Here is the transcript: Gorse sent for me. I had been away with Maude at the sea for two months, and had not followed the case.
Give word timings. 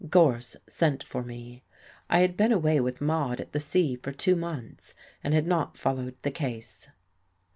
Gorse 0.09 0.55
sent 0.65 1.03
for 1.03 1.21
me. 1.21 1.61
I 2.09 2.21
had 2.21 2.35
been 2.35 2.51
away 2.51 2.79
with 2.79 3.01
Maude 3.01 3.39
at 3.39 3.51
the 3.51 3.59
sea 3.59 3.95
for 3.95 4.11
two 4.11 4.35
months, 4.35 4.95
and 5.23 5.35
had 5.35 5.45
not 5.45 5.77
followed 5.77 6.15
the 6.23 6.31
case. 6.31 6.87